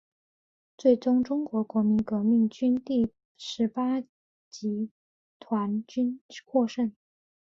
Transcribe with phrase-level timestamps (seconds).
[0.79, 4.01] 最终中国国民革命军第十八
[4.49, 4.89] 集
[5.37, 6.91] 团军获胜。